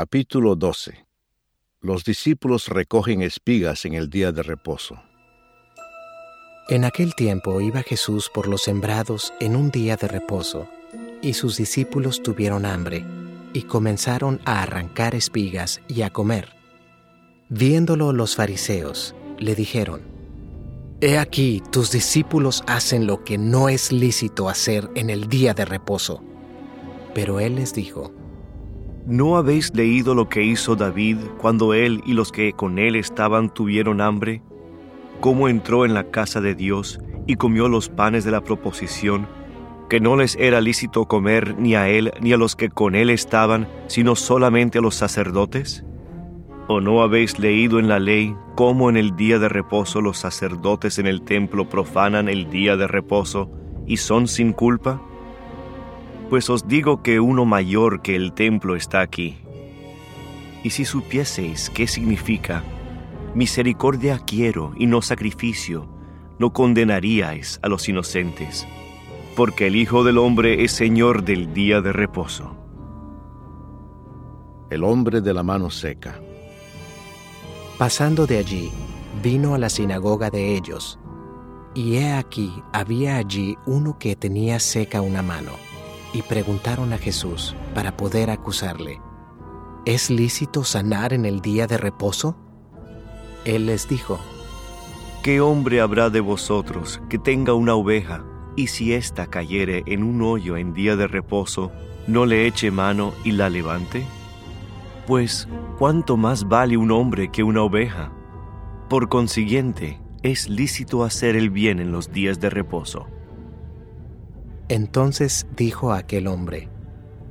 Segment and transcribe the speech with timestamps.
[0.00, 1.06] Capítulo 12
[1.80, 5.02] Los discípulos recogen espigas en el día de reposo.
[6.68, 10.68] En aquel tiempo iba Jesús por los sembrados en un día de reposo,
[11.20, 13.04] y sus discípulos tuvieron hambre,
[13.52, 16.50] y comenzaron a arrancar espigas y a comer.
[17.48, 20.02] Viéndolo los fariseos, le dijeron,
[21.00, 25.64] He aquí, tus discípulos hacen lo que no es lícito hacer en el día de
[25.64, 26.22] reposo.
[27.14, 28.12] Pero él les dijo,
[29.08, 33.48] ¿No habéis leído lo que hizo David cuando él y los que con él estaban
[33.48, 34.42] tuvieron hambre?
[35.20, 39.26] ¿Cómo entró en la casa de Dios y comió los panes de la proposición,
[39.88, 43.08] que no les era lícito comer ni a él ni a los que con él
[43.08, 45.86] estaban, sino solamente a los sacerdotes?
[46.68, 50.98] ¿O no habéis leído en la ley cómo en el día de reposo los sacerdotes
[50.98, 53.50] en el templo profanan el día de reposo
[53.86, 55.00] y son sin culpa?
[56.28, 59.38] Pues os digo que uno mayor que el templo está aquí.
[60.62, 62.62] Y si supieseis qué significa,
[63.34, 65.88] misericordia quiero y no sacrificio,
[66.38, 68.66] no condenaríais a los inocentes,
[69.36, 72.54] porque el Hijo del Hombre es Señor del día de reposo.
[74.68, 76.20] El hombre de la mano seca.
[77.78, 78.70] Pasando de allí,
[79.22, 80.98] vino a la sinagoga de ellos,
[81.74, 85.67] y he aquí había allí uno que tenía seca una mano
[86.12, 89.00] y preguntaron a Jesús para poder acusarle,
[89.84, 92.36] ¿es lícito sanar en el día de reposo?
[93.44, 94.18] Él les dijo,
[95.22, 98.24] ¿Qué hombre habrá de vosotros que tenga una oveja
[98.56, 101.72] y si ésta cayere en un hoyo en día de reposo,
[102.06, 104.04] no le eche mano y la levante?
[105.06, 108.12] Pues, ¿cuánto más vale un hombre que una oveja?
[108.88, 113.06] Por consiguiente, es lícito hacer el bien en los días de reposo.
[114.68, 116.68] Entonces dijo a aquel hombre,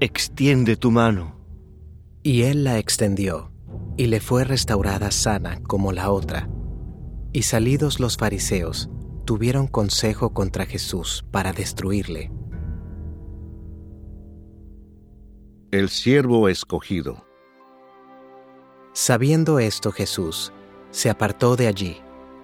[0.00, 1.36] Extiende tu mano.
[2.22, 3.52] Y él la extendió,
[3.96, 6.48] y le fue restaurada sana como la otra.
[7.32, 8.90] Y salidos los fariseos,
[9.24, 12.32] tuvieron consejo contra Jesús para destruirle.
[15.70, 17.24] El siervo escogido.
[18.92, 20.52] Sabiendo esto Jesús,
[20.90, 21.98] se apartó de allí,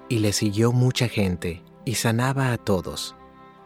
[0.09, 3.17] y le siguió mucha gente, y sanaba a todos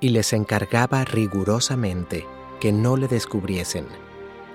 [0.00, 2.26] y les encargaba rigurosamente
[2.58, 3.86] que no le descubriesen,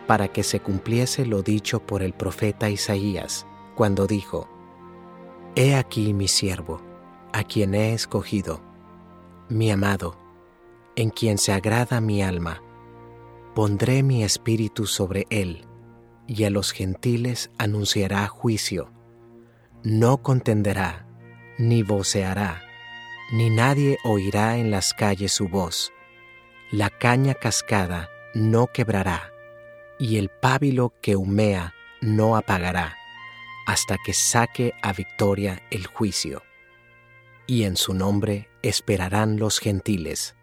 [0.07, 3.45] para que se cumpliese lo dicho por el profeta Isaías,
[3.75, 4.49] cuando dijo,
[5.55, 6.81] He aquí mi siervo,
[7.33, 8.61] a quien he escogido,
[9.49, 10.17] mi amado,
[10.95, 12.61] en quien se agrada mi alma.
[13.53, 15.65] Pondré mi espíritu sobre él,
[16.27, 18.91] y a los gentiles anunciará juicio.
[19.83, 21.07] No contenderá,
[21.57, 22.64] ni voceará,
[23.31, 25.91] ni nadie oirá en las calles su voz.
[26.71, 29.31] La caña cascada no quebrará,
[29.97, 32.97] y el pábilo que humea no apagará,
[33.65, 36.43] hasta que saque a victoria el juicio.
[37.47, 40.35] Y en su nombre esperarán los gentiles.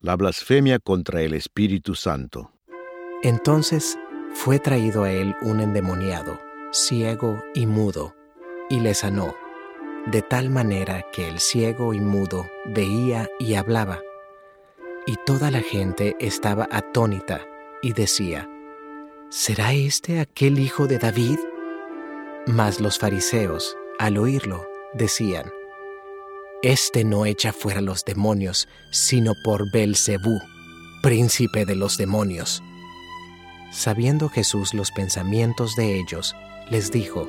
[0.00, 2.52] La blasfemia contra el Espíritu Santo.
[3.22, 3.98] Entonces
[4.32, 6.40] fue traído a él un endemoniado,
[6.72, 8.14] ciego y mudo,
[8.70, 9.34] y le sanó
[10.06, 14.00] de tal manera que el ciego y mudo veía y hablaba.
[15.06, 17.46] Y toda la gente estaba atónita
[17.82, 18.48] y decía,
[19.28, 21.38] ¿será este aquel hijo de David?
[22.46, 25.50] Mas los fariseos, al oírlo, decían,
[26.62, 30.40] Este no echa fuera los demonios, sino por Belcebú,
[31.02, 32.62] príncipe de los demonios.
[33.70, 36.34] Sabiendo Jesús los pensamientos de ellos,
[36.70, 37.28] les dijo,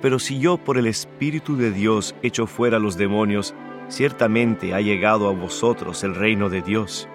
[0.00, 3.54] Pero si yo por el Espíritu de Dios echo fuera los demonios,
[3.88, 7.08] ciertamente ha llegado a vosotros el reino de Dios.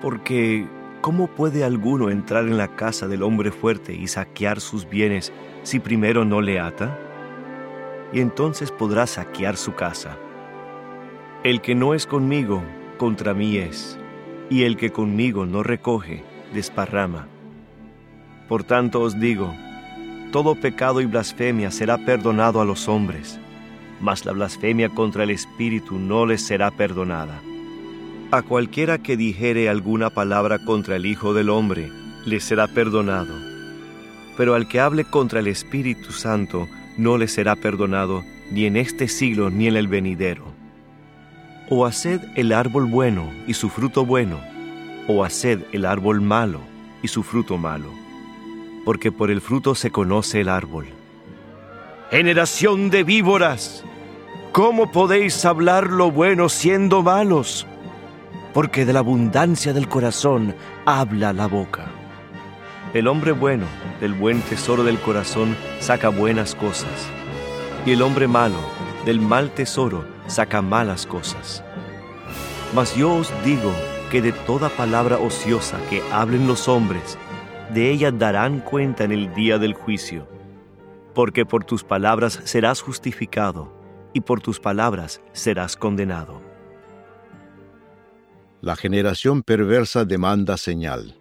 [0.00, 0.66] Porque,
[1.00, 5.32] ¿cómo puede alguno entrar en la casa del hombre fuerte y saquear sus bienes
[5.62, 6.98] si primero no le ata?
[8.12, 10.16] Y entonces podrá saquear su casa.
[11.42, 12.62] El que no es conmigo,
[12.98, 13.98] contra mí es,
[14.48, 17.28] y el que conmigo no recoge, desparrama.
[18.48, 19.54] Por tanto os digo,
[20.32, 23.38] todo pecado y blasfemia será perdonado a los hombres,
[24.00, 27.40] mas la blasfemia contra el Espíritu no les será perdonada.
[28.30, 31.90] A cualquiera que dijere alguna palabra contra el Hijo del Hombre,
[32.26, 33.34] le será perdonado.
[34.36, 36.68] Pero al que hable contra el Espíritu Santo
[36.98, 40.44] no le será perdonado ni en este siglo ni en el venidero.
[41.68, 44.40] O haced el árbol bueno y su fruto bueno,
[45.08, 46.60] o haced el árbol malo
[47.02, 47.90] y su fruto malo,
[48.86, 50.86] porque por el fruto se conoce el árbol.
[52.12, 53.82] Generación de víboras,
[54.52, 57.66] ¿cómo podéis hablar lo bueno siendo malos?
[58.54, 60.54] Porque de la abundancia del corazón
[60.84, 61.86] habla la boca.
[62.94, 63.66] El hombre bueno
[64.00, 67.08] del buen tesoro del corazón saca buenas cosas,
[67.84, 68.60] y el hombre malo
[69.04, 71.64] del mal tesoro saca malas cosas.
[72.72, 73.72] Mas yo os digo
[74.12, 77.18] que de toda palabra ociosa que hablen los hombres,
[77.76, 80.26] de ella darán cuenta en el día del juicio,
[81.14, 83.70] porque por tus palabras serás justificado,
[84.14, 86.40] y por tus palabras serás condenado.
[88.62, 91.18] La generación perversa demanda señal.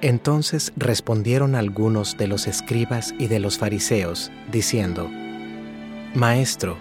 [0.00, 5.10] Entonces respondieron algunos de los escribas y de los fariseos, diciendo,
[6.14, 6.78] Maestro,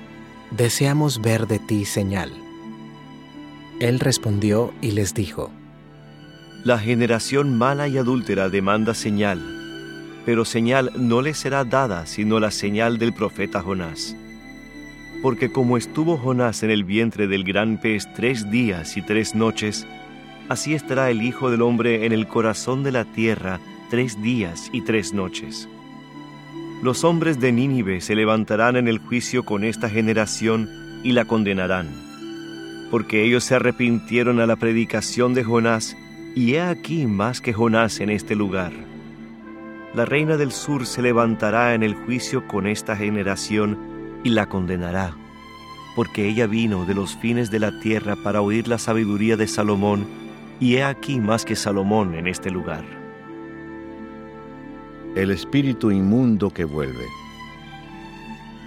[0.52, 2.32] deseamos ver de ti señal.
[3.82, 5.52] Él respondió y les dijo,
[6.64, 9.42] La generación mala y adúltera demanda señal,
[10.26, 14.16] pero señal no le será dada sino la señal del profeta Jonás.
[15.22, 19.86] Porque como estuvo Jonás en el vientre del gran pez tres días y tres noches,
[20.48, 23.60] así estará el Hijo del Hombre en el corazón de la tierra
[23.90, 25.68] tres días y tres noches.
[26.82, 30.70] Los hombres de Nínive se levantarán en el juicio con esta generación
[31.04, 32.14] y la condenarán
[32.94, 35.98] porque ellos se arrepintieron a la predicación de Jonás,
[36.36, 38.72] y he aquí más que Jonás en este lugar.
[39.94, 43.78] La reina del sur se levantará en el juicio con esta generación
[44.24, 45.16] y la condenará,
[45.96, 50.08] porque ella vino de los fines de la tierra para oír la sabiduría de Salomón,
[50.60, 52.84] y he aquí más que Salomón en este lugar.
[55.16, 57.06] El espíritu inmundo que vuelve.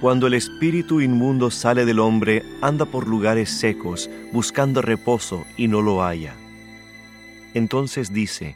[0.00, 5.80] Cuando el espíritu inmundo sale del hombre, anda por lugares secos, buscando reposo y no
[5.80, 6.34] lo halla.
[7.56, 8.54] Entonces dice,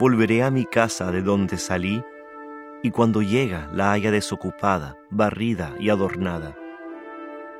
[0.00, 2.02] Volveré a mi casa de donde salí,
[2.82, 6.56] y cuando llega la haya desocupada, barrida y adornada.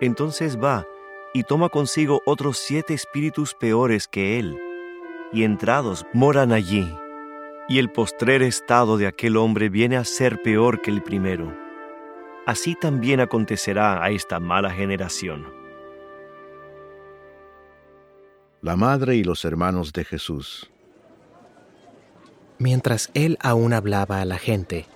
[0.01, 0.87] Entonces va
[1.35, 4.59] y toma consigo otros siete espíritus peores que él,
[5.31, 6.91] y entrados moran allí,
[7.69, 11.67] y el postrer estado de aquel hombre viene a ser peor que el primero
[12.47, 15.66] así también acontecerá a esta mala generación.
[18.63, 20.71] La madre y los hermanos de Jesús.
[22.59, 24.87] Mientras él aún hablaba a la gente,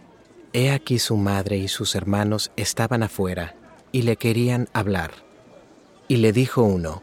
[0.53, 3.55] he aquí su madre y sus hermanos estaban afuera
[3.93, 5.13] y le querían hablar.
[6.09, 7.03] Y le dijo uno,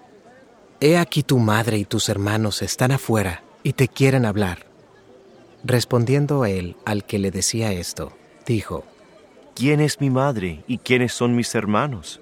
[0.79, 4.67] He aquí tu madre y tus hermanos están afuera y te quieren hablar.
[5.63, 8.13] Respondiendo él al que le decía esto,
[8.45, 8.83] dijo,
[9.55, 12.21] ¿quién es mi madre y quiénes son mis hermanos?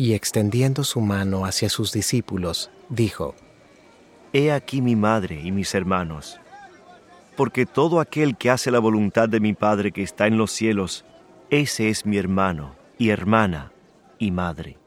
[0.00, 3.34] Y extendiendo su mano hacia sus discípulos, dijo,
[4.32, 6.40] He aquí mi madre y mis hermanos,
[7.36, 11.04] porque todo aquel que hace la voluntad de mi Padre que está en los cielos,
[11.50, 13.72] ese es mi hermano y hermana
[14.18, 14.78] y madre.